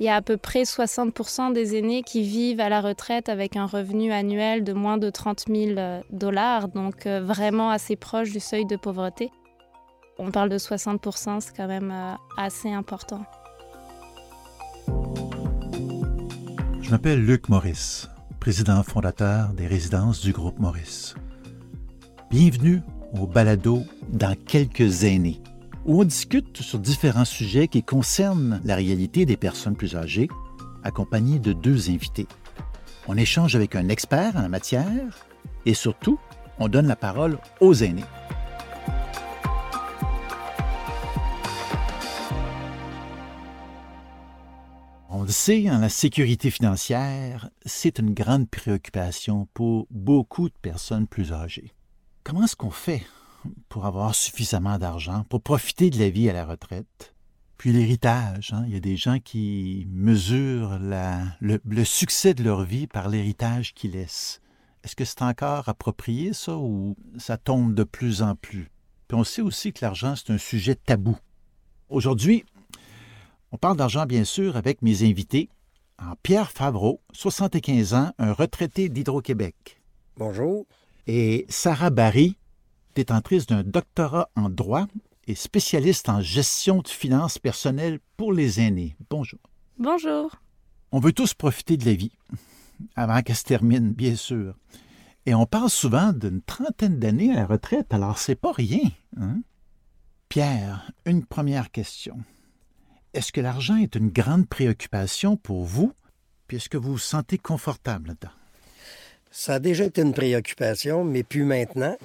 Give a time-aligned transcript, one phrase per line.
[0.00, 3.56] il y a à peu près 60% des aînés qui vivent à la retraite avec
[3.56, 8.38] un revenu annuel de moins de 30 000 dollars, donc euh, vraiment assez proche du
[8.38, 9.30] seuil de pauvreté.
[10.18, 13.24] On parle de 60%, c'est quand même euh, assez important.
[16.80, 18.08] Je m'appelle Luc Maurice,
[18.38, 21.16] président fondateur des résidences du groupe Maurice.
[22.30, 22.82] Bienvenue
[23.18, 25.40] au balado Dans quelques aînés
[25.88, 30.28] où on discute sur différents sujets qui concernent la réalité des personnes plus âgées,
[30.84, 32.28] accompagnées de deux invités.
[33.08, 35.26] On échange avec un expert en la matière
[35.64, 36.20] et surtout,
[36.58, 38.04] on donne la parole aux aînés.
[45.08, 51.06] On le sait, hein, la sécurité financière, c'est une grande préoccupation pour beaucoup de personnes
[51.06, 51.72] plus âgées.
[52.24, 53.02] Comment est-ce qu'on fait
[53.68, 57.14] pour avoir suffisamment d'argent, pour profiter de la vie à la retraite.
[57.56, 58.64] Puis l'héritage, hein.
[58.66, 63.92] il y a des gens qui mesurent le, succès de leur vie par l'héritage qu'ils
[63.92, 64.40] laissent.
[64.84, 68.70] Est-ce que c'est encore approprié, ça, ou ça tombe de plus en plus?
[69.08, 71.18] Puis on sait aussi que l'argent, c'est un sujet tabou.
[71.88, 72.44] Aujourd'hui,
[73.50, 75.48] on parle d'argent, bien sûr, avec mes invités.
[76.22, 79.80] Pierre Favreau, 75 ans, un retraité d'Hydro-Québec.
[80.16, 80.66] Bonjour.
[81.08, 82.36] Et Sarah Barry,
[82.94, 84.86] détentrice d'un doctorat en droit
[85.26, 88.96] et spécialiste en gestion de finances personnelles pour les aînés.
[89.10, 89.40] Bonjour.
[89.78, 90.34] Bonjour.
[90.90, 92.12] On veut tous profiter de la vie,
[92.96, 94.56] avant qu'elle se termine, bien sûr.
[95.26, 98.90] Et on parle souvent d'une trentaine d'années à la retraite, alors c'est pas rien.
[99.20, 99.42] Hein?
[100.30, 102.18] Pierre, une première question.
[103.12, 105.92] Est-ce que l'argent est une grande préoccupation pour vous,
[106.46, 108.32] puis est-ce que vous vous sentez confortable là-dedans?
[109.30, 111.96] Ça a déjà été une préoccupation, mais plus maintenant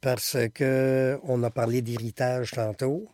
[0.00, 3.08] parce que on a parlé d'héritage tantôt.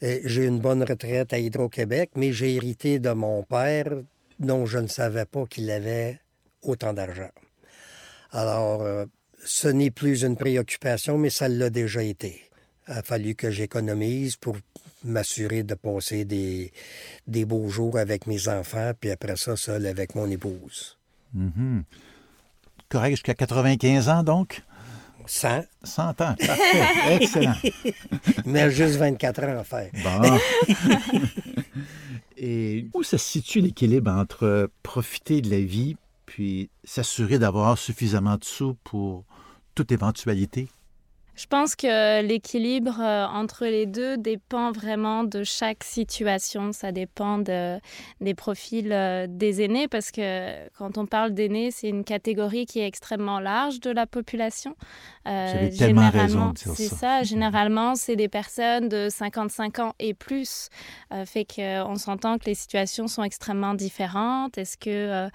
[0.00, 3.90] J'ai une bonne retraite à Hydro-Québec, mais j'ai hérité de mon père
[4.38, 6.20] dont je ne savais pas qu'il avait
[6.62, 7.30] autant d'argent.
[8.30, 9.06] Alors, euh,
[9.44, 12.42] ce n'est plus une préoccupation, mais ça l'a déjà été.
[12.88, 14.56] Il a fallu que j'économise pour
[15.04, 16.72] m'assurer de passer des,
[17.26, 20.98] des beaux jours avec mes enfants, puis après ça, seul avec mon épouse.
[21.36, 21.82] Mm-hmm.
[22.88, 24.62] Correct, jusqu'à 95 ans, donc?
[25.28, 25.64] 100.
[25.84, 26.14] 100 ans,
[26.46, 27.54] parfait, excellent.
[28.46, 29.90] Mais juste 24 ans à faire.
[30.02, 30.38] Bon.
[32.36, 38.44] Et où se situe l'équilibre entre profiter de la vie puis s'assurer d'avoir suffisamment de
[38.44, 39.24] sous pour
[39.74, 40.68] toute éventualité?
[41.38, 46.72] Je pense que l'équilibre euh, entre les deux dépend vraiment de chaque situation.
[46.72, 47.78] Ça dépend de,
[48.20, 52.80] des profils euh, des aînés parce que quand on parle d'aînés, c'est une catégorie qui
[52.80, 54.74] est extrêmement large de la population.
[55.28, 57.22] Euh, généralement, c'est ça.
[57.22, 60.70] Généralement, c'est des personnes de 55 ans et plus.
[61.12, 64.58] Euh, fait qu'on s'entend que les situations sont extrêmement différentes.
[64.58, 65.28] Est-ce que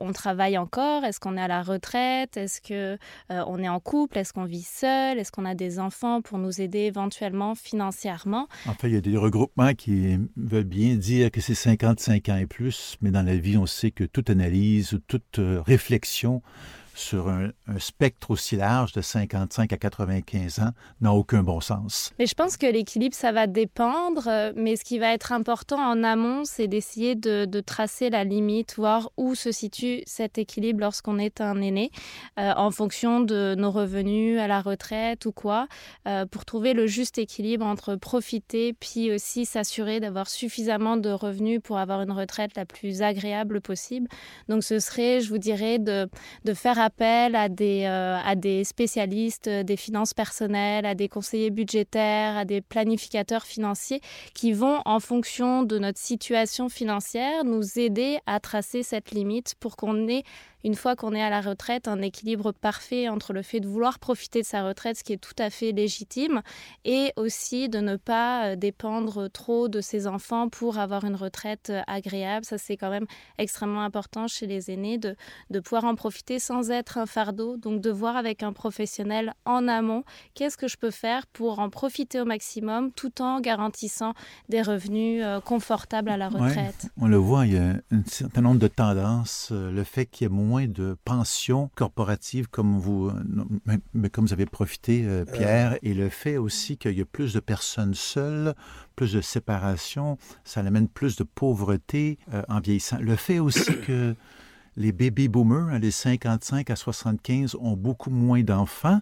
[0.00, 1.04] on travaille encore?
[1.04, 2.36] Est-ce qu'on est à la retraite?
[2.36, 2.98] Est-ce que
[3.30, 4.18] on est en couple?
[4.18, 5.18] Est-ce qu'on vit seul?
[5.18, 8.48] Est-ce qu'on a des enfants pour nous aider éventuellement financièrement.
[8.66, 12.36] En fait, il y a des regroupements qui veulent bien dire que c'est 55 ans
[12.36, 16.42] et plus, mais dans la vie, on sait que toute analyse ou toute euh, réflexion
[16.94, 22.12] sur un, spectre aussi large de 55 à 95 ans n'a aucun bon sens.
[22.18, 25.78] Mais je pense que l'équilibre, ça va dépendre, euh, mais ce qui va être important
[25.78, 31.18] en amont, c'est d'essayer de, tracer la limite, voir où se situe cet équilibre lorsqu'on
[31.18, 31.90] est un aîné,
[32.38, 35.66] euh, en fonction de nos revenus à la retraite ou quoi,
[36.06, 41.60] euh, pour trouver le juste équilibre entre profiter, puis aussi s'assurer d'avoir suffisamment de revenus
[41.62, 44.08] pour avoir une retraite la plus agréable possible.
[44.48, 46.08] Donc ce serait, je vous dirais, de,
[46.44, 51.08] de faire appel à des, euh, à des spécialistes euh, des finances personnelles, à des
[51.08, 54.00] conseillers budgétaires, à des planificateurs financiers
[54.34, 59.76] qui vont, en fonction de notre situation financière, nous aider à tracer cette limite pour
[59.76, 60.24] qu'on ait
[60.64, 63.98] une fois qu'on est à la retraite, un équilibre parfait entre le fait de vouloir
[63.98, 66.40] profiter de sa retraite, ce qui est tout à fait légitime,
[66.86, 71.68] et aussi de ne pas euh, dépendre trop de ses enfants pour avoir une retraite
[71.68, 72.46] euh, agréable.
[72.46, 73.04] Ça, c'est quand même
[73.36, 75.16] extrêmement important chez les aînés de,
[75.50, 77.58] de pouvoir en profiter sans être un fardeau.
[77.58, 80.02] Donc, de voir avec un professionnel en amont
[80.32, 84.14] qu'est-ce que je peux faire pour en profiter au maximum tout en garantissant
[84.48, 86.86] des revenus euh, confortables à la retraite.
[86.96, 89.48] on le voit, il y a un certain nombre de tendances.
[89.50, 93.10] Le fait qu'il y ait moins de pensions corporatives comme vous,
[93.92, 95.24] mais comme vous avez profité, euh, euh.
[95.24, 98.54] Pierre, et le fait aussi qu'il y a plus de personnes seules,
[98.96, 102.98] plus de séparation, ça amène plus de pauvreté euh, en vieillissant.
[103.00, 104.14] Le fait aussi que
[104.76, 109.00] les baby boomers, hein, les 55 à 75, ont beaucoup moins d'enfants,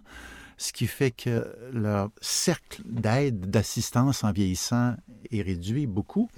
[0.57, 4.95] ce qui fait que leur cercle d'aide, d'assistance en vieillissant
[5.31, 6.29] est réduit beaucoup.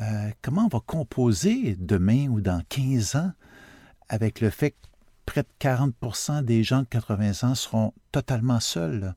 [0.00, 3.32] Euh, comment on va composer demain ou dans 15 ans
[4.08, 4.76] avec le fait que
[5.26, 9.14] près de 40% des gens de 80 ans seront totalement seuls,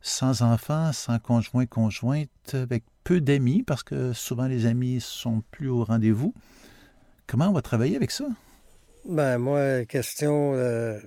[0.00, 5.68] sans enfants, sans conjoint, conjointe, avec peu d'amis, parce que souvent les amis sont plus
[5.68, 6.34] au rendez-vous.
[7.26, 8.26] Comment on va travailler avec ça?
[9.04, 11.00] Ben moi, question, euh,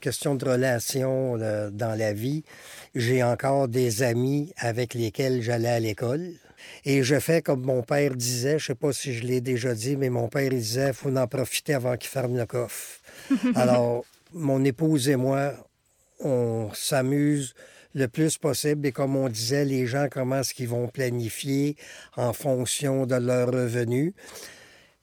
[0.00, 2.44] de relation euh, dans la vie,
[2.94, 6.32] j'ai encore des amis avec lesquels j'allais à l'école.
[6.84, 9.96] Et je fais comme mon père disait, je sais pas si je l'ai déjà dit,
[9.96, 13.00] mais mon père il disait, il faut en profiter avant qu'il ferme le coffre.
[13.54, 15.52] Alors, mon épouse et moi,
[16.20, 17.54] on s'amuse
[17.94, 18.86] le plus possible.
[18.86, 21.76] Et comme on disait, les gens, comment est-ce qu'ils vont planifier
[22.16, 24.12] en fonction de leurs revenus?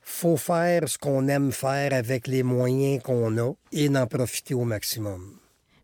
[0.10, 4.66] faut faire ce qu'on aime faire avec les moyens qu'on a et en profiter au
[4.66, 5.39] maximum.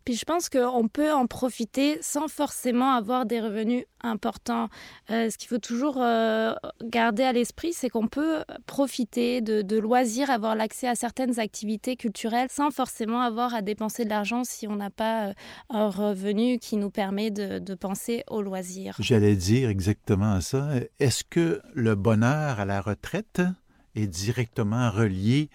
[0.06, 4.70] Puis je pense qu'on peut en profiter sans forcément avoir des revenus importants.
[5.10, 6.54] Euh, ce qu'il faut toujours euh,
[6.84, 12.50] garder à l'esprit, c'est qu'on peut profiter de, loisirs, avoir l'accès à certaines activités culturelles
[12.52, 15.34] sans forcément avoir à dépenser de l'argent si on n'a pas euh,
[15.72, 18.96] un revenu qui nous permet de, de penser aux loisirs.
[19.00, 20.70] J'allais dire exactement ça.
[21.00, 23.42] Est-ce que le bonheur à la retraite
[23.96, 25.50] est directement relié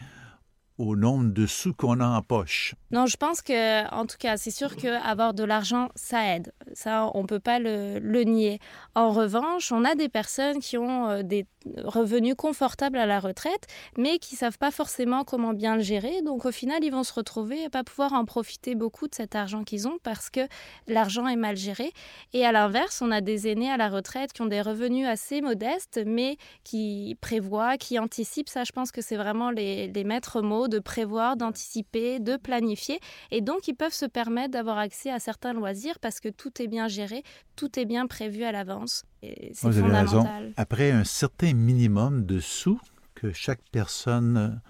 [0.80, 2.74] au nombre de sous qu'on a en poche.
[2.90, 6.52] Non, je pense que, en tout cas, c'est sûr qu'avoir de l'argent, ça aide.
[6.72, 8.58] Ça, on ne peut pas le, nier.
[8.94, 11.46] En revanche, on a des personnes qui ont euh, des
[11.84, 13.66] revenus confortables à la retraite,
[13.98, 16.22] mais qui ne savent pas forcément comment bien le gérer.
[16.22, 19.34] Donc, au final, ils vont se retrouver à pas pouvoir en profiter beaucoup de cet
[19.34, 20.40] argent qu'ils ont parce que
[20.88, 21.92] l'argent est mal géré.
[22.32, 25.42] Et à l'inverse, on a des aînés à la retraite qui ont des revenus assez
[25.42, 28.48] modestes, mais qui prévoient, qui anticipent.
[28.48, 33.00] Ça, je pense que c'est vraiment les, les maîtres mots de prévoir, d'anticiper, de planifier.
[33.30, 36.68] Et donc, ils peuvent se permettre d'avoir accès à certains loisirs parce que tout est
[36.68, 37.22] bien géré,
[37.56, 39.04] tout est bien prévu à l'avance.
[39.22, 40.52] C'est fondamental.
[40.56, 42.80] Après un certain minimum de sous
[43.14, 44.60] que chaque personne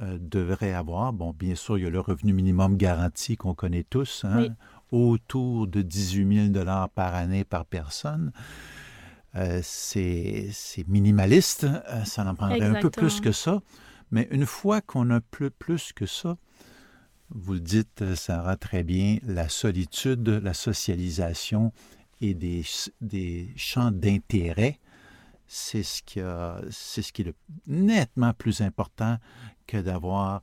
[0.00, 3.84] euh, devrait avoir, bon, bien sûr, il y a le revenu minimum garanti qu'on connaît
[3.84, 4.46] tous, hein,
[4.90, 6.64] autour de 18 000
[6.94, 8.32] par année par personne.
[9.36, 10.48] Euh, c'est
[10.88, 13.60] minimaliste, euh, ça en prendrait un peu plus que ça.
[14.10, 16.36] Mais une fois qu'on a plus, plus que ça,
[17.30, 21.72] vous le dites, euh, Sarah, très bien, la solitude, la socialisation
[22.20, 22.64] et des,
[23.00, 24.78] des champs d'intérêt,
[25.46, 26.20] c'est ce, qui
[26.70, 27.34] c'est ce qui est
[27.66, 29.18] nettement plus important
[29.66, 30.42] que d'avoir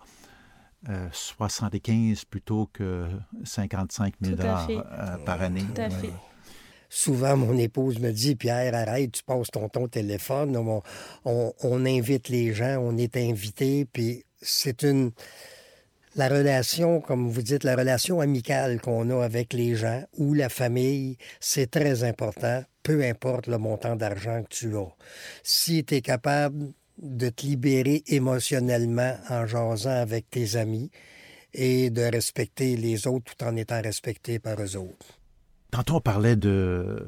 [1.11, 3.07] 75 euh, plutôt que
[3.43, 5.63] 55 000 dollars euh, par année.
[5.63, 6.11] Tout à fait.
[6.89, 10.57] Souvent, mon épouse me dit Pierre, arrête, tu passes ton, ton téléphone.
[11.25, 15.11] On, invite les gens, on est invité, puis c'est une.
[16.15, 20.49] La relation, comme vous dites, la relation amicale qu'on a avec les gens ou la
[20.49, 24.95] famille, c'est très important, peu importe le montant d'argent que tu as.
[25.43, 30.89] Si tu es capable de te libérer émotionnellement en jasant avec tes amis
[31.53, 35.16] et de respecter les autres tout en étant respecté par eux autres.
[35.77, 37.07] Tantôt, on parlait de,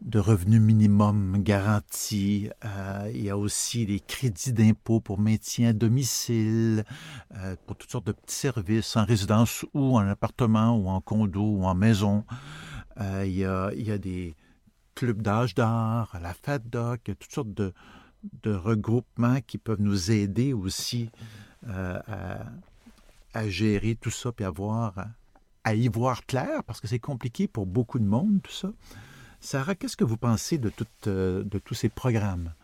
[0.00, 2.50] de revenus minimum garanti.
[2.64, 6.84] Euh, il y a aussi les crédits d'impôt pour maintien à domicile,
[7.36, 11.40] euh, pour toutes sortes de petits services en résidence ou en appartement ou en condo
[11.40, 12.24] ou en maison.
[13.00, 14.34] Euh, il, y a, des
[14.96, 17.72] clubs d'âge d'art, la FADOC, il y a toutes sortes de,
[18.44, 21.08] regroupements qui peuvent nous aider aussi
[21.68, 22.02] à,
[23.32, 25.06] à, gérer tout ça et avoir
[25.66, 28.70] à y voir clair, parce que c'est compliqué pour beaucoup de monde, tout ça.
[29.40, 30.70] Sarah, qu'est-ce que vous pensez de,
[31.08, 32.54] euh, de tous ces programmes?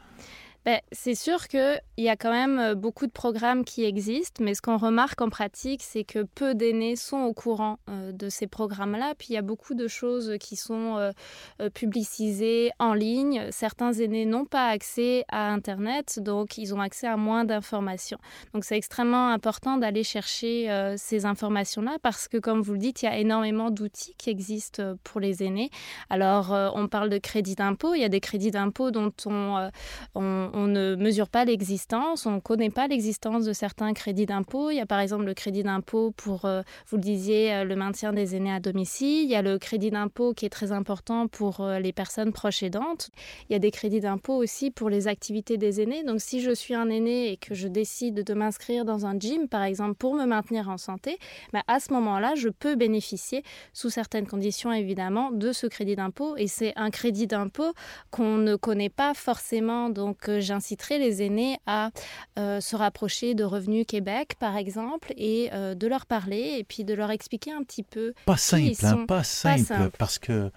[0.65, 4.55] Ben, c'est sûr qu'il y a quand même euh, beaucoup de programmes qui existent, mais
[4.55, 8.47] ce qu'on remarque en pratique, c'est que peu d'aînés sont au courant euh, de ces
[8.47, 9.15] programmes-là.
[9.19, 13.49] Puis il y a beaucoup de choses qui sont euh, publicisées en ligne.
[13.51, 18.19] Certains aînés n'ont pas accès à Internet, donc ils ont accès à moins d'informations.
[18.55, 23.07] Donc c'est extrêmement important d'aller chercher ces informations-là parce que, comme vous le dites, il
[23.07, 25.71] y a énormément d'outils qui existent pour les aînés.
[26.11, 27.95] Alors, on parle de crédit d'impôt.
[27.95, 29.71] Il y a des crédits d'impôt dont on,
[30.15, 34.71] on on ne mesure pas l'existence, on ne connaît pas l'existence de certains crédits d'impôt.
[34.71, 37.75] Il y a par exemple le crédit d'impôt pour, euh, vous le disiez, euh, le
[37.75, 39.25] maintien des aînés à domicile.
[39.25, 42.63] Il y a le crédit d'impôt qui est très important pour euh, les personnes proches
[42.63, 43.11] aidantes.
[43.49, 46.05] Il y a des crédits d'impôt aussi pour les activités des aînés.
[46.05, 49.49] Donc si je suis un aîné et que je décide de m'inscrire dans un gym,
[49.49, 51.19] par exemple, pour me maintenir en santé,
[51.53, 53.43] ben, à ce moment-là, je peux bénéficier,
[53.73, 56.37] sous certaines conditions évidemment, de ce crédit d'impôt.
[56.37, 57.73] Et c'est un crédit d'impôt
[58.11, 59.89] qu'on ne connaît pas forcément.
[59.89, 61.91] Donc j'inciterai les aînés à
[62.39, 66.85] euh, se rapprocher de Revenu Québec, par exemple, et euh, de leur parler et puis
[66.85, 68.13] de leur expliquer un petit peu.
[68.27, 70.51] Pas simple, hein, pas, simple, parce que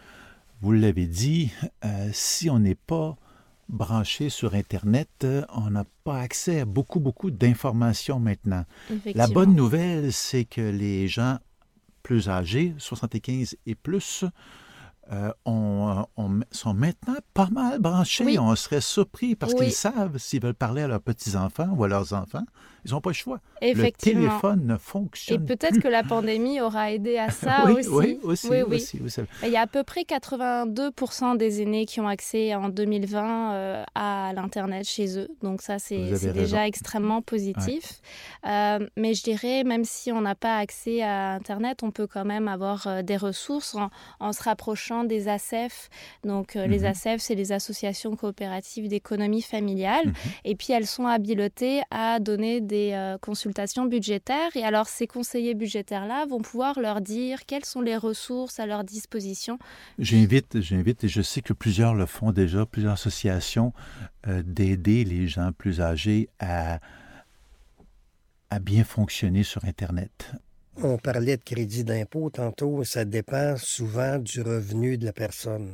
[0.62, 1.52] vous l'avez dit,
[1.84, 3.16] euh, si on n'est pas
[3.70, 8.64] branché sur Internet, on n'a pas accès à beaucoup, beaucoup d'informations maintenant.
[9.16, 11.40] La bonne nouvelle, c'est que les gens
[12.04, 14.26] plus âgés, 75 et plus,
[15.12, 16.06] euh, on,
[16.52, 18.40] sont maintenant pas mal branchés.
[18.40, 22.14] On serait surpris parce qu'ils savent s'ils veulent parler à leurs petits-enfants ou à leurs
[22.14, 22.46] enfants.
[22.86, 23.40] Ils n'ont pas le choix.
[23.62, 27.90] Le téléphone ne fonctionne Et peut-être que la pandémie aura aidé à ça aussi.
[27.90, 29.00] Oui, aussi, aussi,
[29.44, 33.84] Il y a à peu près 82% des aînés qui ont accès en 2020 euh,
[33.96, 35.28] à l'Internet chez eux.
[35.42, 38.02] Donc ça, c'est déjà extrêmement positif.
[38.46, 42.26] Euh, mais je dirais, même si on n'a pas accès à Internet, on peut quand
[42.26, 43.76] même avoir des ressources
[44.20, 45.90] en se rapprochant des ACEF.
[46.24, 46.86] Donc, euh, les mhm.
[46.86, 50.08] ACEF, c'est les associations coopératives d'économie familiale.
[50.08, 50.14] Mhm.
[50.46, 54.56] Et puis, elles sont habilotées à donner des euh, consultations budgétaires.
[54.56, 58.84] Et alors, ces conseillers budgétaires-là vont pouvoir leur dire quelles sont les ressources à leur
[58.84, 59.58] disposition.
[60.00, 63.74] J'invite, j'invite, et je sais que plusieurs le font déjà, plusieurs associations,
[64.28, 66.80] euh, d'aider les gens plus âgés à
[68.50, 70.32] à bien fonctionner sur Internet.
[70.78, 75.72] On parlait de crédit d'impôt tantôt, ça dépend souvent du revenu de la personne.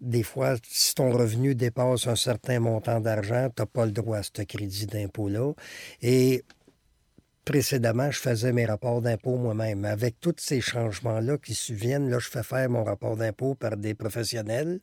[0.00, 4.18] Des fois, si ton revenu dépasse un certain montant d'argent, tu n'as pas le droit
[4.18, 5.52] à ce crédit d'impôt-là.
[6.02, 6.44] Et
[7.46, 9.84] précédemment, je faisais mes rapports d'impôt moi-même.
[9.84, 13.94] Avec tous ces changements-là qui subviennent, là, je fais faire mon rapport d'impôt par des
[13.94, 14.80] professionnels.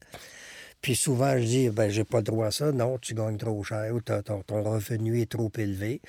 [0.81, 2.71] Puis souvent, je dis, ben, j'ai pas le droit à ça.
[2.73, 6.01] Non, tu gagnes trop cher ou ton, revenu est trop élevé.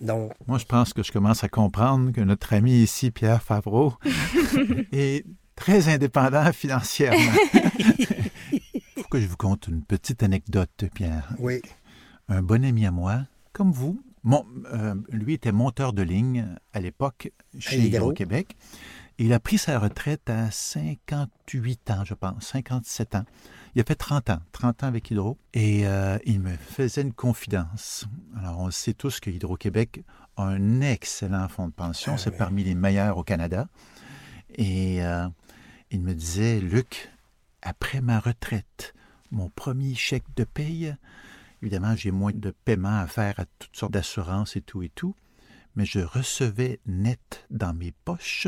[0.00, 0.32] Donc.
[0.46, 3.94] Moi, je pense que je commence à comprendre que notre ami ici, Pierre Favreau,
[4.92, 7.32] est très indépendant financièrement.
[9.12, 11.34] Que je vous conte une petite anecdote, Pierre.
[11.38, 11.60] Oui.
[12.28, 16.80] Un bon ami à moi, comme vous, mon, euh, lui était monteur de ligne à
[16.80, 18.56] l'époque chez Hydro-Québec.
[19.18, 23.24] Il a pris sa retraite à 58 ans, je pense, 57 ans.
[23.74, 27.12] Il a fait 30 ans, 30 ans avec Hydro, et euh, il me faisait une
[27.12, 28.06] confidence.
[28.38, 30.04] Alors, on sait tous que Hydro-Québec
[30.38, 33.68] a un excellent fonds de pension, ah c'est parmi les meilleurs au Canada.
[34.54, 35.28] Et euh,
[35.90, 37.10] il me disait, Luc,
[37.60, 38.94] après ma retraite,
[39.32, 40.94] mon premier chèque de paye,
[41.62, 45.16] évidemment, j'ai moins de paiements à faire à toutes sortes d'assurances et tout et tout,
[45.74, 48.46] mais je recevais net dans mes poches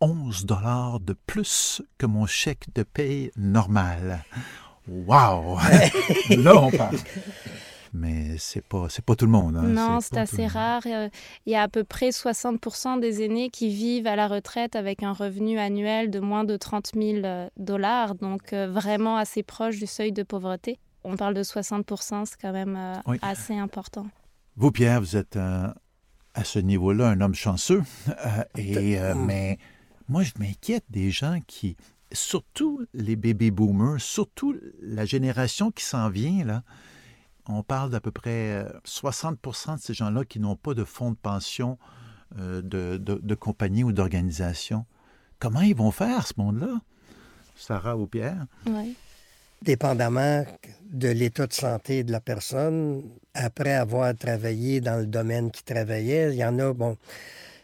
[0.00, 4.24] 11 dollars de plus que mon chèque de paye normal.
[4.86, 5.58] Wow!
[6.30, 6.98] Là, on parle.
[7.92, 9.56] Mais c'est pas c'est pas tout le monde.
[9.56, 9.62] Hein.
[9.62, 10.82] Non, c'est assez rare.
[10.86, 11.08] Euh,
[11.46, 15.02] il y a à peu près 60% des aînés qui vivent à la retraite avec
[15.02, 19.78] un revenu annuel de moins de 30 000 euh, dollars, donc euh, vraiment assez proche
[19.78, 20.78] du seuil de pauvreté.
[21.02, 22.78] On parle de 60% c'est quand même
[23.22, 24.06] assez important.
[24.56, 27.82] Vous, Pierre, vous êtes à ce niveau-là un homme chanceux,
[28.58, 29.56] et, mais
[30.10, 31.76] moi, je m'inquiète des gens qui,
[32.12, 36.62] surtout les baby boomers, surtout la génération qui s'en vient, là.
[37.48, 41.10] On parle d'à peu près 60% euh, de ces gens-là qui n'ont pas de fonds
[41.10, 41.78] de pension
[42.38, 44.86] euh, de, de, compagnie ou d'organisation.
[45.38, 46.80] Comment ils vont faire, ce monde-là?
[47.56, 48.46] Sarah ou Pierre?
[48.66, 48.96] Oui.
[49.62, 50.44] Dépendamment
[50.90, 53.02] de l'état de santé de la personne,
[53.34, 56.96] après avoir travaillé dans le domaine qui travaillait, il y en a, bon,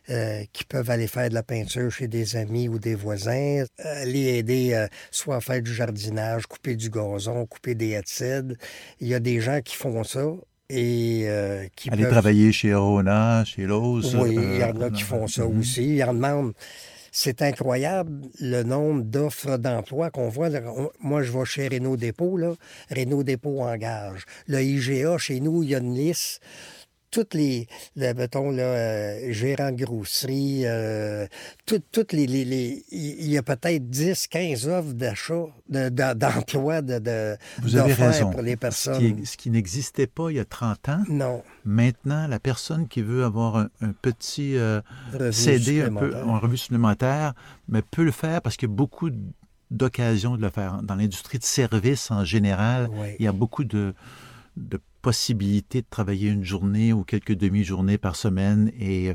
[0.09, 4.39] euh, qui peuvent aller faire de la peinture chez des amis ou des voisins, aller
[4.39, 8.57] aider euh, soit à faire du jardinage, couper du gazon, couper des acides.
[9.01, 10.25] Il y a des gens qui font ça
[10.69, 14.15] et euh, qui Aller travailler chez Rona, chez Lowe's.
[14.15, 15.97] Oui, il y en a qui font ça aussi.
[15.97, 16.53] Ils en demandent.
[17.19, 20.51] C'est incroyable le nombre d'offres d'emploi qu'on voit.
[21.01, 22.53] Moi, je vais chez Renault Dépôt, là.
[22.95, 24.27] Renault Dépôt engage.
[24.47, 26.43] Le IGA, chez nous, il y a une liste
[27.11, 31.27] toutes les, le, mettons, là, euh, gérant de grosserie, euh,
[31.65, 37.77] toutes les, les, il y a peut-être 10, 15 offres d'achat, d'emploi, de, de, Vous
[37.77, 38.31] avez raison.
[38.31, 39.25] pour les personnes.
[39.25, 41.03] Ce qui, n'existait pas il y a 30 ans.
[41.09, 41.43] Non.
[41.65, 44.81] Maintenant, la personne qui veut avoir un, petit euh,
[45.33, 47.35] CD, un peu, un revue supplémentaire,
[47.69, 49.11] mais peut le faire parce qu'il y a beaucoup
[49.71, 50.83] d'occasions de le faire.
[50.83, 53.95] Dans l'industrie de services en général, il y a beaucoup de,
[54.57, 59.15] de possibilité de travailler une journée ou quelques demi-journées par semaine et euh,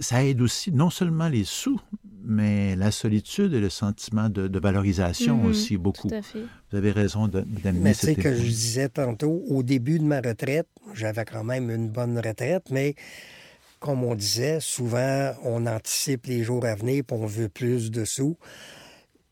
[0.00, 1.80] ça aide aussi non seulement les sous,
[2.24, 6.08] mais la solitude et le sentiment de, valorisation mhm, aussi beaucoup.
[6.08, 10.66] Vous avez raison d'amener cette Mais que je disais tantôt, au début de ma retraite,
[10.94, 12.96] j'avais quand même une bonne retraite, mais
[13.78, 18.04] comme on disait, souvent, on anticipe les jours à venir et on veut plus de
[18.04, 18.36] sous.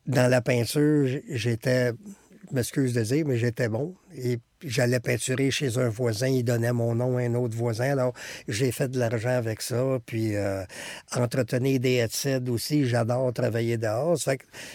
[0.07, 1.91] Dans la peinture, j'étais,
[2.53, 3.95] m'excuse de dire, mais j'étais bon.
[4.17, 7.91] Et j'allais peinturer chez un voisin, il donnait mon nom à un autre voisin.
[7.91, 8.13] Alors,
[8.49, 9.99] j'ai fait de l'argent avec ça.
[10.07, 10.65] Puis, euh,
[11.15, 14.17] entretenir des headsets aussi, j'adore travailler dehors.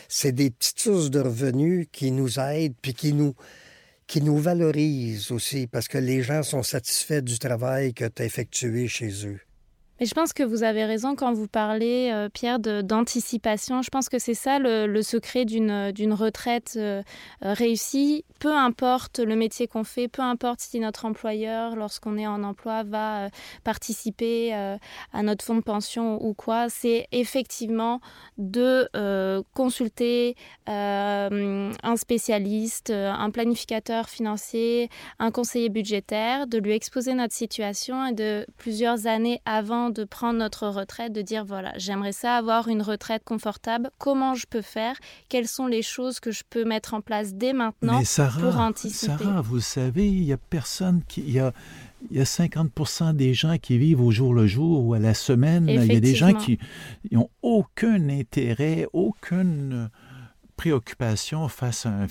[0.07, 3.35] c'est des petites sources de revenus qui nous aident, puis qui nous
[4.07, 8.25] qui nous valorise aussi, parce que les gens sont satisfaits du travail que tu as
[8.25, 9.41] effectué chez eux.
[9.99, 13.81] Mais je pense que vous avez raison quand vous parlez, euh, Pierre, d'anticipation.
[13.81, 17.01] Je pense que c'est ça le, secret d'une retraite euh,
[17.41, 18.25] réussie.
[18.39, 22.83] Peu importe le métier qu'on fait, peu importe si notre employeur, lorsqu'on est en emploi,
[22.83, 23.29] va euh,
[23.63, 27.99] participer à notre fonds de pension ou quoi, c'est effectivement
[28.37, 28.87] de
[29.53, 30.35] consulter
[30.67, 34.89] un spécialiste, un planificateur financier,
[35.19, 40.39] un conseiller budgétaire, de lui exposer notre situation et de plusieurs années avant de prendre
[40.39, 44.95] notre retraite, de dire voilà, j'aimerais ça avoir une retraite confortable, comment je peux faire,
[45.29, 48.01] quelles sont les choses que je peux mettre en place dès maintenant
[48.39, 49.23] pour anticiper?
[49.23, 51.21] Sarah, vous savez, il y a personne qui...
[51.21, 51.53] Il y a...
[52.11, 55.15] Il y a 50% des gens qui vivent au jour le jour ou à la
[55.15, 55.67] semaine.
[55.67, 56.59] Il y a des gens qui
[57.11, 59.89] n'ont aucun intérêt, aucune
[60.57, 62.07] préoccupation face à un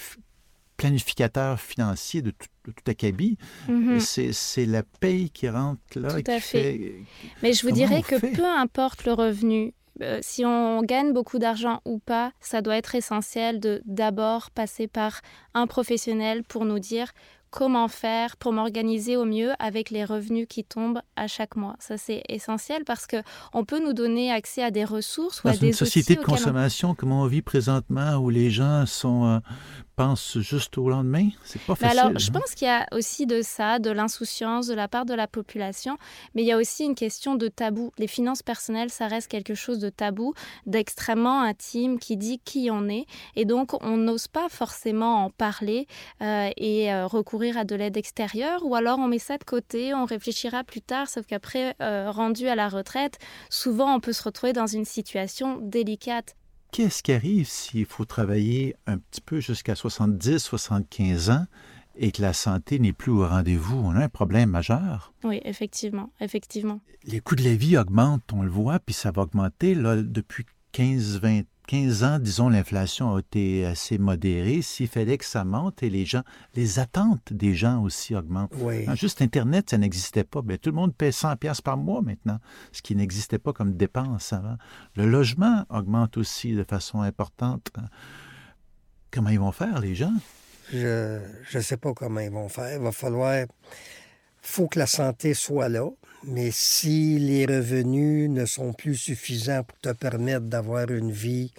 [0.77, 2.49] planificateur financier de tout,
[2.85, 3.39] de acabit.
[3.69, 4.01] Mhm.
[4.01, 6.21] C'est la paye qui rentre là.
[6.21, 6.97] Tout à fait.
[7.43, 11.81] Mais je vous dirais que peu importe le revenu, euh, si on gagne beaucoup d'argent
[11.85, 15.21] ou pas, ça doit être essentiel de d'abord passer par
[15.55, 17.13] un professionnel pour nous dire
[17.51, 21.77] comment faire pour m'organiser au mieux avec les revenus qui tombent à chaque mois.
[21.79, 23.17] Ça, c'est essentiel parce que
[23.55, 26.95] on peut nous donner accès à des ressources ou à des une société de consommation,
[26.95, 29.39] comme on vit présentement, où les gens sont euh,
[29.97, 31.31] pense juste au lendemain?
[31.43, 31.99] C'est pas facile.
[31.99, 32.33] alors, je hein?
[32.39, 35.97] pense qu'il y a aussi de ça, de l'insouciance de la part de la population,
[36.35, 37.93] mais il y a aussi une question de tabou.
[37.99, 40.35] Les finances personnelles, ça reste quelque chose de tabou,
[40.67, 43.07] d'extrêmement intime, qui dit qui on est.
[43.35, 45.87] Et donc, on n'ose pas forcément en parler
[46.23, 49.95] euh, et euh, recourir à de l'aide extérieure, ou alors on met ça de côté,
[49.95, 53.19] on réfléchira plus tard, sauf qu'après, euh, rendu à la retraite,
[53.51, 56.37] souvent on peut se retrouver dans une situation délicate
[56.77, 61.47] qu'est-ce qui arrive s'il faut travailler un petit peu jusqu'à 70, 75 ans
[61.95, 63.79] et que la santé n'est plus au rendez-vous?
[63.79, 65.15] On a un problème majeur.
[65.25, 66.83] Oui, effectivement, effectivement.
[67.05, 70.45] Les coûts de la vie augmentent, on le voit, puis ça va augmenter là, depuis
[70.73, 74.63] 15, 20 15 ans, disons, l'inflation a été assez modérée.
[74.63, 76.23] S'il fallait que ça monte et les gens,
[76.55, 78.53] les attentes des gens aussi augmentent.
[78.59, 78.87] Oui.
[78.95, 80.43] juste Internet, ça n'existait pas.
[80.43, 82.39] Bien, tout le monde paie 100 pièces par mois maintenant,
[82.73, 84.57] ce qui n'existait pas comme dépense avant.
[84.95, 87.71] Le logement augmente aussi de façon importante.
[89.11, 90.15] Comment ils vont faire, les gens?
[90.73, 91.21] Je
[91.55, 92.77] ne sais pas comment ils vont faire.
[92.77, 93.47] Il va falloir...
[94.41, 95.89] faut que la santé soit là.
[96.27, 101.53] Mais si les revenus ne sont plus suffisants pour te permettre d'avoir une vie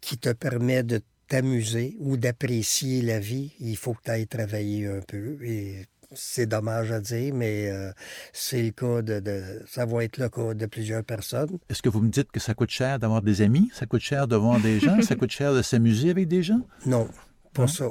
[0.00, 4.86] qui te permet de t'amuser ou d'apprécier la vie, il faut que tu ailles travailler
[4.86, 5.36] un peu.
[5.42, 7.90] Et c'est dommage à dire, mais euh,
[8.32, 11.58] c'est le cas de, Ça va être le cas de plusieurs personnes.
[11.68, 13.70] Est-ce que vous me dites que ça coûte cher d'avoir des amis?
[13.72, 15.00] Ça coûte cher de voir des gens?
[15.02, 16.60] ça coûte cher de s'amuser avec des gens?
[16.86, 17.08] Non,
[17.52, 17.88] pas ça.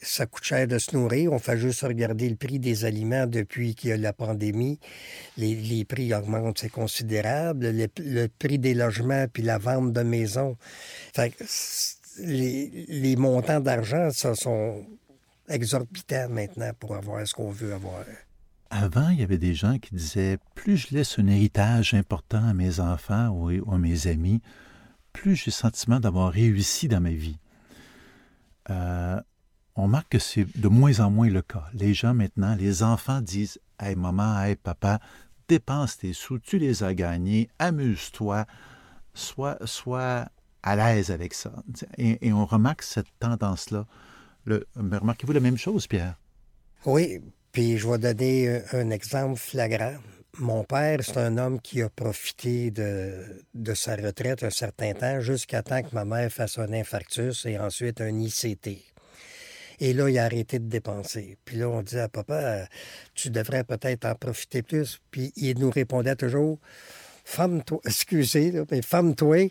[0.00, 1.32] Ça coûte cher de se nourrir.
[1.32, 4.78] On fait juste regarder le prix des aliments depuis qu'il y a la pandémie.
[5.36, 7.70] Les, prix augmentent, c'est considérable.
[7.70, 10.56] Le, prix des logements puis la vente de maisons.
[12.18, 14.84] les, montants d'argent, ça sont
[15.48, 18.04] exorbitants maintenant pour avoir ce qu'on veut avoir.
[18.70, 22.54] Avant, il y avait des gens qui disaient plus je laisse un héritage important à
[22.54, 24.40] mes enfants ou à mes amis,
[25.12, 27.38] plus j'ai le sentiment d'avoir réussi dans ma vie.
[28.70, 29.20] Euh,
[29.76, 31.64] on marque que c'est de moins en moins le cas.
[31.72, 35.00] Les gens maintenant, les enfants disent Hey maman, hey papa,
[35.48, 38.46] dépense tes sous, tu les as gagnés, amuse-toi,
[39.14, 40.28] sois, sois
[40.62, 41.52] à l'aise avec ça.
[41.98, 43.86] Et, on remarque cette tendance-là.
[44.76, 46.18] Remarquez-vous la même chose, Pierre?
[46.86, 47.20] Oui,
[47.52, 49.94] puis je vais donner un exemple flagrant.
[50.38, 55.20] Mon père, c'est un homme qui a profité de, de sa retraite un certain temps
[55.20, 58.93] jusqu'à temps que ma mère fasse un infarctus et ensuite un ICT.
[59.80, 61.36] Et là, il a arrêté de dépenser.
[61.44, 62.68] Puis là, on disait à papa,
[63.14, 65.00] tu devrais peut-être en profiter plus.
[65.10, 66.58] Puis il nous répondait toujours,
[67.24, 69.50] femme-toi, excusez, mais femme-toi,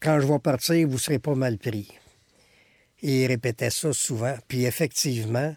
[0.00, 1.88] quand je vais partir, vous ne serez pas mal pris.
[3.02, 4.36] Et il répétait ça souvent.
[4.48, 5.54] Puis effectivement,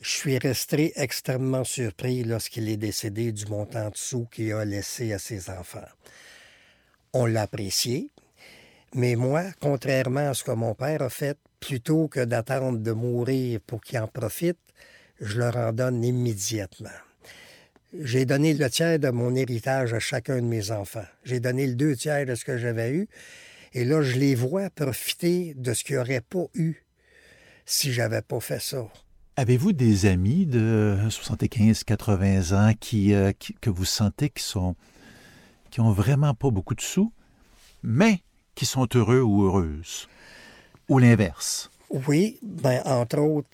[0.00, 5.12] je suis resté extrêmement surpris lorsqu'il est décédé du montant de sous qu'il a laissé
[5.12, 5.86] à ses enfants.
[7.12, 8.10] On l'a apprécié,
[8.94, 13.60] mais moi, contrairement à ce que mon père a fait, plutôt que d'attendre de mourir
[13.66, 14.58] pour qu'ils en profitent,
[15.20, 16.90] je leur en donne immédiatement.
[17.98, 21.06] J'ai donné le tiers de mon héritage à chacun de mes enfants.
[21.24, 23.08] J'ai donné le deux tiers de ce que j'avais eu.
[23.74, 26.84] Et là, je les vois profiter de ce qu'ils n'auraient pas eu
[27.64, 28.88] si j'avais pas fait ça.
[29.36, 34.74] Avez-vous des amis de 75, 80 ans euh, que vous sentez qui sont
[35.70, 37.14] qui ont vraiment pas beaucoup de sous,
[37.82, 38.20] mais
[38.54, 40.06] qui sont heureux ou heureuses?
[40.92, 41.70] Ou l'inverse?
[41.88, 43.48] Oui, ben, entre autres,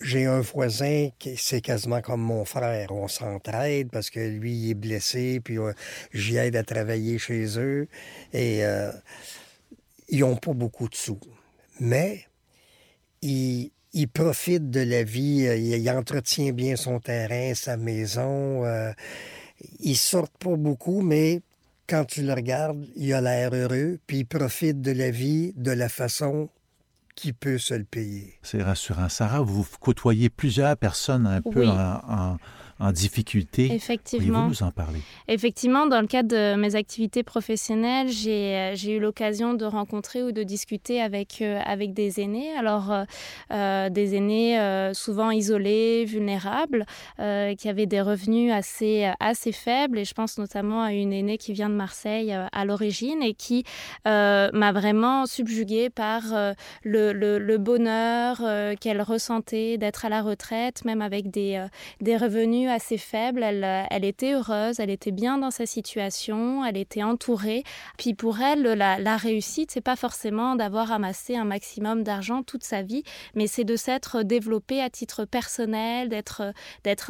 [0.00, 2.90] j'ai un voisin qui c'est quasiment comme mon frère.
[2.90, 5.72] On s'entraide parce que lui il est blessé, puis euh,
[6.12, 7.86] j'y aide à travailler chez eux.
[8.32, 8.90] Et euh,
[10.08, 11.20] ils n'ont pas beaucoup de sous.
[11.78, 12.26] Mais
[13.22, 13.70] ils,
[14.12, 15.42] profitent de la vie.
[15.44, 18.64] Il, entretient bien son terrain, sa maison.
[18.64, 18.92] Euh,
[19.78, 21.42] ils sortent pas beaucoup, mais
[21.88, 25.70] quand tu le regardes, il a l'air heureux, puis il profite de la vie de
[25.70, 26.48] la façon
[27.16, 28.38] qui peut se le payer?
[28.42, 29.08] C'est rassurant.
[29.08, 32.36] Sarah, vous côtoyez plusieurs personnes un peu en, en
[32.80, 33.72] difficulté.
[33.72, 34.44] Effectivement.
[34.44, 35.00] vous nous en parler?
[35.28, 40.32] Effectivement, dans le cadre de mes activités professionnelles, j'ai euh, eu l'occasion de rencontrer ou
[40.32, 42.56] de discuter avec, euh, avec des aînés.
[42.56, 42.92] Alors,
[43.52, 44.58] euh, des aînés
[44.92, 46.84] souvent isolés, vulnérables,
[47.16, 49.98] qui avaient des revenus assez, assez faibles.
[49.98, 53.64] Et je pense notamment à une aînée qui vient de Marseille à l'origine et qui
[54.04, 56.22] m'a vraiment subjuguée par
[56.82, 58.42] le, le, le, bonheur
[58.80, 61.64] qu'elle ressentait d'être à la retraite, même avec des,
[62.00, 63.42] des revenus assez faible.
[63.42, 67.64] Elle, elle, était heureuse, elle était bien dans sa situation, elle était entourée.
[67.98, 72.64] Puis pour elle, la, la réussite, c'est pas forcément d'avoir amassé un maximum d'argent toute
[72.64, 73.02] sa vie,
[73.34, 76.42] mais c'est de s'être développé à titre personnel, d'être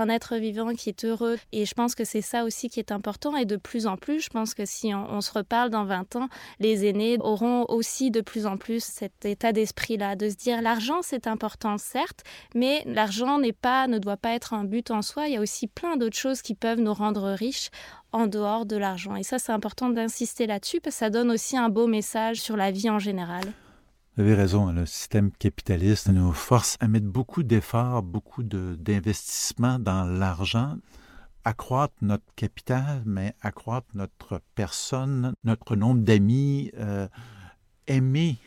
[0.00, 1.38] un être vivant qui est heureux.
[1.52, 3.36] Et je pense que c'est ça aussi qui est important.
[3.36, 6.16] Et de plus en plus, je pense que si on, on se reparle dans 20
[6.16, 6.28] ans,
[6.60, 11.00] les aînés auront aussi de plus en plus cet état d'esprit-là, de se dire l'argent
[11.02, 12.22] c'est important certes,
[12.54, 15.28] mais l'argent n'est pas, ne doit pas être un but en soi.
[15.28, 17.70] Il y a aussi plein d'autres choses qui peuvent nous rendre riches
[18.10, 19.14] en dehors de l'argent.
[19.14, 22.56] Et ça, c'est important d'insister là-dessus parce que ça donne aussi un beau message sur
[22.56, 23.44] la vie en général.
[24.16, 30.04] Vous avez raison, le système capitaliste nous force à mettre beaucoup d'efforts, beaucoup d'investissements dans
[30.04, 30.78] l'argent,
[31.44, 37.06] accroître notre capital, mais accroître notre personne, notre nombre d'amis, euh,
[37.86, 38.38] aimer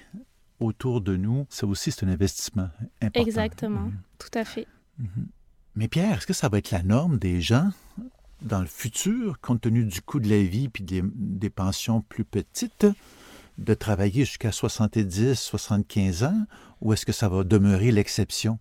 [0.60, 2.70] autour de nous, ça aussi c'est un investissement
[3.02, 3.22] important.
[3.22, 4.00] Exactement, mhm.
[4.18, 4.68] tout à fait.
[4.98, 5.28] Mhm.
[5.80, 7.70] Mais Pierre, est-ce que ça va être la norme des gens
[8.42, 12.86] dans le futur, compte tenu du coût de la vie et des, pensions plus petites,
[13.58, 16.44] de travailler jusqu'à 70, 75 ans,
[16.82, 18.60] ou est-ce que ça va demeurer l'exception?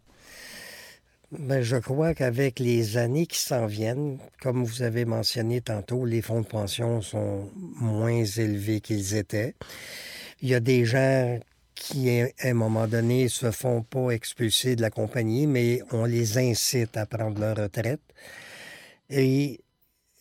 [1.32, 6.22] Ben, je crois qu'avec les années qui s'en viennent, comme vous avez mentionné tantôt, les
[6.22, 7.50] fonds de pension sont
[7.80, 9.56] moins élevés qu'ils étaient.
[10.40, 11.40] Il y a des gens
[11.78, 16.38] qui, à un moment donné, se font pas expulser de la compagnie, mais on les
[16.38, 18.00] incite à prendre leur retraite.
[19.10, 19.60] Et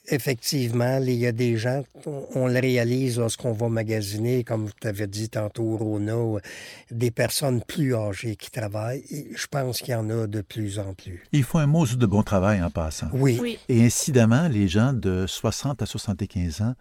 [0.08, 5.08] effectivement, il y a des gens, on le réalise lorsqu'on va magasiner, comme tu avais
[5.08, 6.40] dit tantôt, Rona,
[6.92, 9.04] des personnes plus âgées qui travaillent.
[9.10, 11.24] Et je pense qu'il y en a de plus en plus.
[11.32, 13.08] Il faut un mot de bon travail en passant.
[13.14, 13.40] Oui.
[13.42, 13.60] oui.
[13.68, 16.76] Et incidemment, les gens de 60 à 75 ans,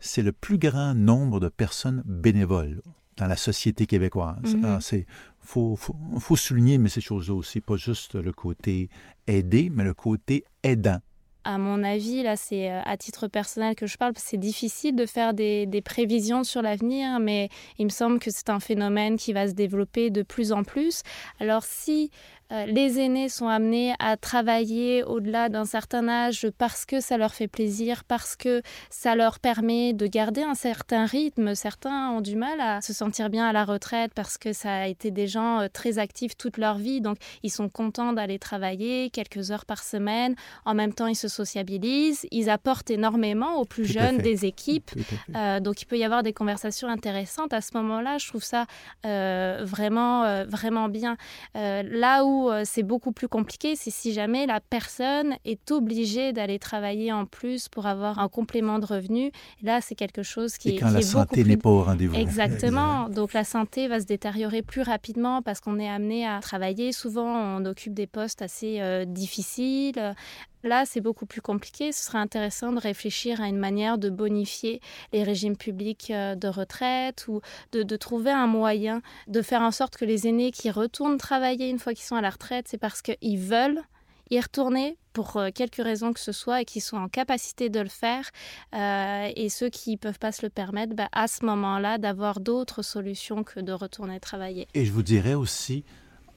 [0.00, 2.80] c'est le plus grand nombre de personnes bénévoles
[3.16, 4.36] dans la société québécoise.
[4.44, 5.06] Il c'est
[5.40, 8.88] faut, faut, faut, souligner, mais ces choses-là aussi, pas juste le côté
[9.26, 10.98] aider, mais le côté aidant.
[11.44, 15.06] À mon avis, là, c'est euh, à titre personnel que je parle, c'est difficile de
[15.06, 19.32] faire des, des prévisions sur l'avenir, mais il me semble que c'est un phénomène qui
[19.32, 21.02] va se développer de plus en plus.
[21.38, 22.10] Alors si
[22.50, 27.48] les aînés sont amenés à travailler au-delà d'un certain âge parce que ça leur fait
[27.48, 31.54] plaisir, parce que ça leur permet de garder un certain rythme.
[31.54, 34.86] Certains ont du mal à se sentir bien à la retraite parce que ça a
[34.86, 39.10] été des gens euh, très actifs toute leur vie, donc ils sont contents d'aller travailler
[39.10, 40.34] quelques heures par semaine.
[40.64, 44.90] En même temps, ils se sociabilisent, ils apportent énormément aux plus jeunes des équipes.
[45.34, 48.18] Euh, donc il peut y avoir des conversations intéressantes à ce moment-là.
[48.18, 48.66] Je trouve ça
[49.02, 51.16] vraiment, vraiment bien.
[51.54, 56.58] là où euh, c'est beaucoup plus compliqué, c'est si jamais la personne est obligée d'aller
[56.58, 59.30] travailler en plus pour avoir un complément de revenu.
[59.62, 62.14] là, c'est quelque chose qui, Et quand la santé n'est pas au rendez-vous.
[62.14, 63.08] Exactement.
[63.08, 66.92] Donc la santé va se détériorer plus rapidement parce qu'on est amené à travailler.
[66.92, 70.14] Souvent, on occupe des postes assez euh, difficiles
[70.62, 71.92] Là, c'est beaucoup plus compliqué.
[71.92, 74.80] Ce serait intéressant de réfléchir à une manière de bonifier
[75.12, 77.40] les régimes publics euh, de retraite ou
[77.72, 81.78] de, trouver un moyen de faire en sorte que les aînés qui retournent travailler une
[81.78, 83.82] fois qu'ils sont à la retraite, c'est parce qu'ils veulent
[84.30, 87.80] y retourner pour euh, quelque raison que ce soit et qu'ils sont en capacité de
[87.80, 88.28] le faire.
[88.74, 92.40] Euh, et ceux qui ne peuvent pas se le permettre, bah, à ce moment-là, d'avoir
[92.40, 94.68] d'autres solutions que de retourner travailler.
[94.74, 95.84] Et je vous dirais aussi,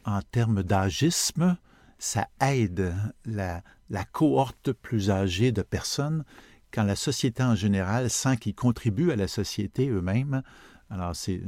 [0.05, 1.58] en termes d'agisme,
[1.99, 6.23] ça aide la, la cohorte plus âgée de personnes
[6.71, 10.41] quand la société en général sent qu'ils contribuent à la société eux-mêmes.
[10.89, 11.41] Alors, c'est,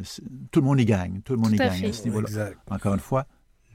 [0.52, 1.22] tout le monde y gagne.
[1.22, 2.52] Tout le monde y gagne à ce niveau-là.
[2.70, 3.26] Encore une fois,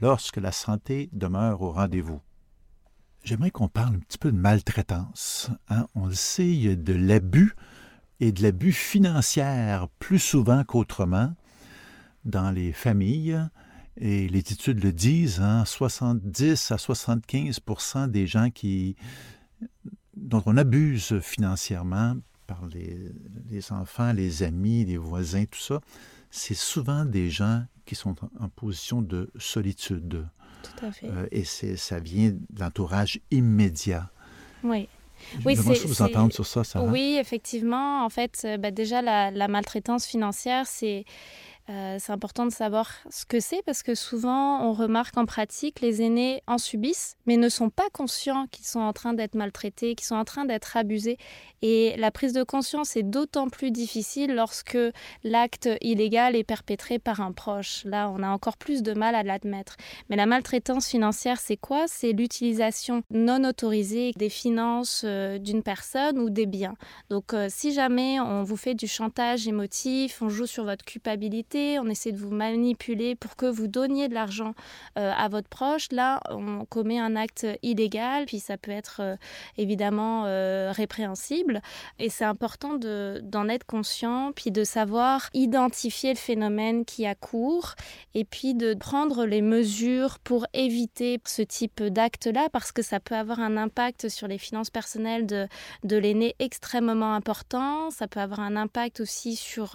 [0.01, 2.21] lorsque la santé demeure au rendez-vous.
[3.23, 5.49] J'aimerais qu'on parle un petit peu de maltraitance.
[5.69, 5.87] Hein.
[5.95, 7.55] On le sait, il y a de l'abus
[8.19, 11.33] et de l'abus financier plus souvent qu'autrement
[12.23, 13.39] dans les familles
[13.99, 18.95] Et les études le disent, hein, 70 à 75% des gens qui,
[20.15, 22.97] dont on abuse financièrement par les,
[23.49, 25.81] les, enfants, les amis, les voisins, tout ça,
[26.29, 30.27] c'est souvent des gens qui sont en, position de solitude.
[30.63, 31.07] Tout à fait.
[31.07, 34.09] Euh, et ça vient de l'entourage immédiat.
[34.63, 34.87] Oui.
[35.45, 36.85] Oui, c'est vous entendre sur ça, Sarah.
[36.85, 38.05] Oui, effectivement.
[38.05, 41.05] En fait, euh, bah, déjà, la, la maltraitance financière, c'est
[41.69, 45.81] euh, c'est important de savoir ce que c'est parce que souvent on remarque en pratique
[45.81, 49.95] les aînés en subissent mais ne sont pas conscients qu'ils sont en train d'être maltraités,
[49.95, 51.17] qu'ils sont en train d'être abusés.
[51.61, 54.77] Et la prise de conscience est d'autant plus difficile lorsque
[55.23, 57.83] l'acte illégal est perpétré par un proche.
[57.85, 59.75] Là, on a encore plus de mal à l'admettre.
[60.09, 61.85] Mais la maltraitance financière, c'est quoi?
[61.87, 66.75] C'est l'utilisation non autorisée des finances euh, d'une personne ou des biens.
[67.09, 71.56] Donc euh, si jamais on vous fait du chantage émotif, on joue sur votre culpabilité,
[71.79, 74.53] on essaie de vous manipuler pour que vous donniez de l'argent
[74.97, 75.87] euh, à votre proche.
[75.91, 79.15] Là, on commet un acte illégal, puis ça peut être euh,
[79.57, 81.61] évidemment euh, répréhensible.
[81.99, 87.75] Et c'est important d'en être conscient, puis de savoir identifier le phénomène qui a cours,
[88.13, 93.15] et puis de prendre les mesures pour éviter ce type d'acte-là, parce que ça peut
[93.15, 95.47] avoir un impact sur les finances personnelles de,
[95.97, 97.89] l'aîné extrêmement important.
[97.89, 99.69] Ça peut avoir un impact aussi sur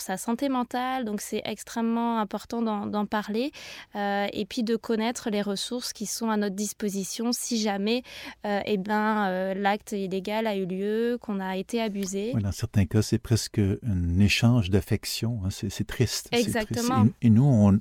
[0.00, 3.52] sa santé mentale donc c'est extrêmement important d'en parler
[3.96, 8.02] euh, et puis de connaître les ressources qui sont à notre disposition si jamais
[8.46, 12.32] euh, eh ben, euh, l'acte illégal a eu lieu, qu'on a été abusé.
[12.34, 15.40] dans certains cas, c'est presque un échange d'affection.
[15.44, 15.48] Hein.
[15.50, 16.28] C'est triste.
[16.32, 17.06] Exactement.
[17.22, 17.78] et, nous, on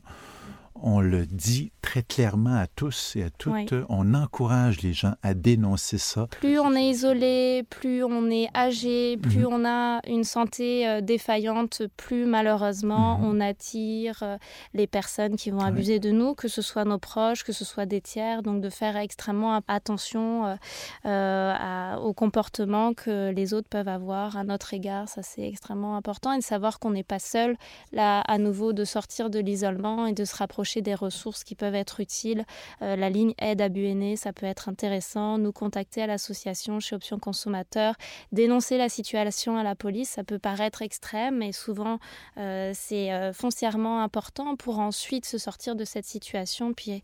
[0.83, 3.73] on le dit très clairement à tous et à toutes.
[3.89, 6.27] On encourage les gens à dénoncer ça.
[6.27, 9.47] Plus on est isolé, plus on est âgé, plus mhm.
[9.51, 13.25] on a une santé euh, défaillante, plus malheureusement mhm.
[13.25, 14.37] on attire euh,
[14.73, 17.85] les personnes qui vont abuser de nous, que ce soit nos proches, que ce soit
[17.85, 18.43] des tiers.
[18.43, 20.57] Donc de faire extrêmement attention
[21.05, 25.07] euh, au comportement que les autres peuvent avoir à notre égard.
[25.07, 27.55] Ça c'est extrêmement important et de savoir qu'on n'est pas seul
[27.91, 31.75] là à nouveau de sortir de l'isolement et de se rapprocher des ressources qui peuvent
[31.75, 32.45] être utiles.
[32.81, 35.37] Euh, la ligne aide à Buéné, ça peut être intéressant.
[35.37, 37.95] Nous contacter à l'association chez Options Consommateurs,
[38.31, 41.99] dénoncer la situation à la police, ça peut paraître extrême, mais souvent
[42.37, 47.01] euh, c'est euh, foncièrement important pour ensuite se sortir de cette situation puis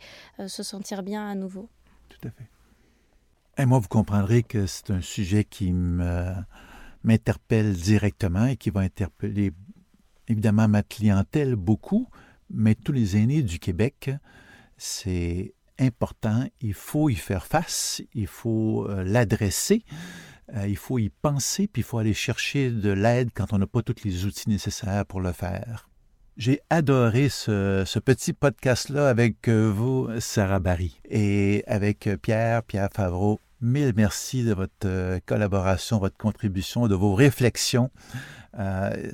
[0.47, 1.69] se sentir bien à nouveau.
[2.09, 2.47] Tout à fait.
[3.57, 5.71] Et moi, vous comprendrez que c'est un sujet qui
[7.03, 9.51] m'interpelle directement et qui va interpeller
[10.27, 12.07] évidemment ma clientèle beaucoup,
[12.53, 14.11] mais tous les aînés du Québec,
[14.77, 19.83] c'est important, il faut y faire face, il faut euh, l'adresser,
[20.55, 23.67] euh, il faut y penser, puis il faut aller chercher de l'aide quand on n'a
[23.67, 25.89] pas tous les outils nécessaires pour le faire.
[26.37, 33.39] J'ai adoré ce, petit podcast-là avec euh, vous, Sarah Barry, et avec Pierre, Pierre Favreau.
[33.63, 37.91] Mille merci de votre collaboration, votre contribution, de vos réflexions.
[38.59, 39.09] Euh,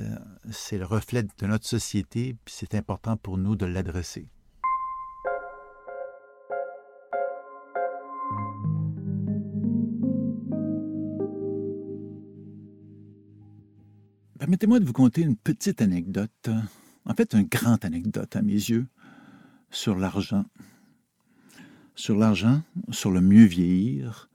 [0.50, 4.28] c'est le reflet de notre société, puis c'est important pour nous de l'adresser.
[14.40, 16.50] Permettez-moi de vous conter une petite anecdote,
[17.06, 18.88] en fait une grande anecdote à mes yeux,
[19.70, 20.46] sur l'argent.
[21.94, 24.29] Sur l'argent, sur le mieux vieillir,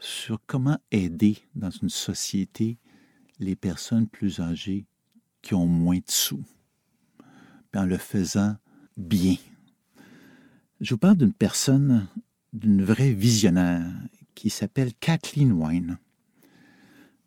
[0.00, 2.78] sur comment aider dans une société
[3.38, 4.86] les personnes plus âgées
[5.42, 6.42] qui ont moins de sous,
[7.74, 8.56] en le faisant
[8.96, 9.36] bien.
[10.80, 12.08] Je vous parle d'une personne,
[12.52, 13.86] d'une vraie visionnaire,
[14.34, 15.98] qui s'appelle Kathleen Wine.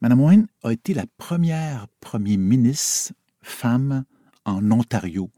[0.02, 4.04] Madame Wine a été la première première ministre femme
[4.46, 5.30] en Ontario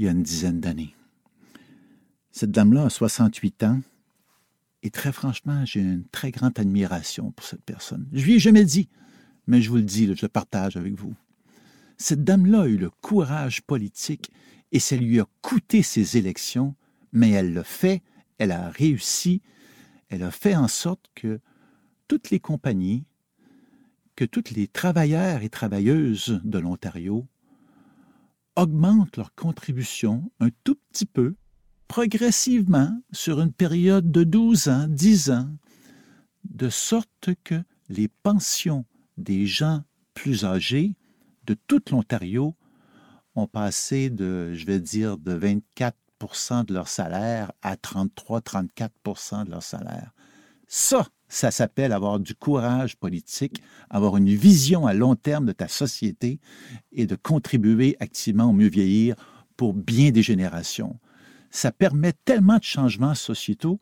[0.00, 0.94] il y a une dizaine d'années.
[2.30, 3.80] Cette dame-là a 68 ans
[4.82, 8.08] et très franchement, j'ai une très grande admiration pour cette personne.
[8.12, 8.88] Je lui ai jamais dit
[9.50, 11.14] mais je vous le dis, je le partage avec vous.
[11.98, 14.30] Cette dame-là a eu le courage politique
[14.70, 16.76] et ça lui a coûté ses élections,
[17.12, 18.02] mais elle l'a fait,
[18.38, 19.42] elle a réussi,
[20.08, 21.40] elle a fait en sorte que
[22.06, 23.04] toutes les compagnies,
[24.14, 27.26] que toutes les travailleurs et travailleuses de l'Ontario
[28.54, 31.34] augmentent leur contribution un tout petit peu,
[31.90, 35.48] progressivement, sur une période de 12 ans, 10 ans,
[36.44, 38.84] de sorte que les pensions
[39.18, 39.82] des gens
[40.14, 40.94] plus âgés
[41.48, 42.54] de toute l'Ontario
[43.34, 49.64] ont passé de, je vais dire, de 24% de leur salaire à 33-34% de leur
[49.64, 50.12] salaire.
[50.68, 55.66] Ça, ça s'appelle avoir du courage politique, avoir une vision à long terme de ta
[55.66, 56.38] société
[56.92, 59.16] et de contribuer activement au mieux vieillir
[59.56, 61.00] pour bien des générations.
[61.50, 63.80] Ça permet tellement de changements sociétaux,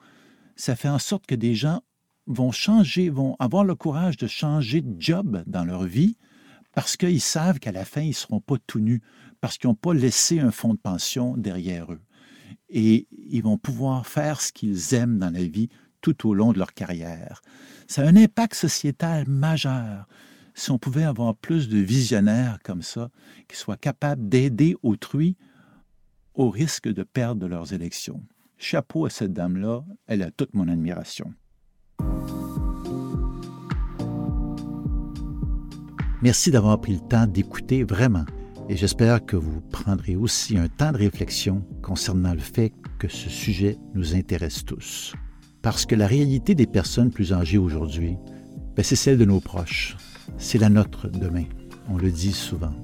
[0.56, 1.82] ça fait en sorte que des gens
[2.26, 6.16] vont changer, vont avoir le courage de changer de job dans leur vie
[6.78, 9.02] parce qu'ils savent qu'à la fin, ils ne seront pas tout nus,
[9.40, 12.00] parce qu'ils n'ont pas laissé un fonds de pension derrière eux.
[12.68, 15.70] Et ils vont pouvoir faire ce qu'ils aiment dans la vie
[16.02, 17.42] tout au long de leur carrière.
[17.88, 20.06] Ça a un impact sociétal majeur.
[20.54, 23.10] Si on pouvait avoir plus de visionnaires comme ça,
[23.48, 25.36] qui soient capables d'aider autrui
[26.38, 28.22] au risque de perdre leurs élections.
[28.56, 31.34] Chapeau à cette dame-là, elle a toute mon admiration.
[36.22, 38.24] Merci d'avoir pris le temps d'écouter vraiment
[38.68, 43.28] et j'espère que vous prendrez aussi un temps de réflexion concernant le fait que ce
[43.28, 45.14] sujet nous intéresse tous.
[45.60, 48.16] Parce que la réalité des personnes plus âgées aujourd'hui,
[48.76, 49.96] ben, c'est celle de nos proches.
[50.36, 51.44] C'est la nôtre demain.
[51.88, 52.74] On le dit souvent.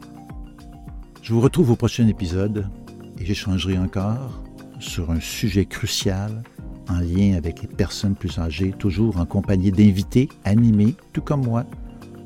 [1.23, 2.69] Je vous retrouve au prochain épisode
[3.19, 4.43] et j'échangerai encore
[4.81, 6.43] sur un sujet crucial
[6.89, 11.65] en lien avec les personnes plus âgées, toujours en compagnie d'invités animés, tout comme moi,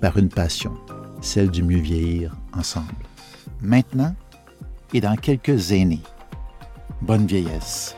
[0.00, 0.74] par une passion,
[1.20, 2.86] celle du mieux vieillir ensemble.
[3.60, 4.14] Maintenant
[4.94, 6.02] et dans quelques années.
[7.02, 7.94] Bonne vieillesse.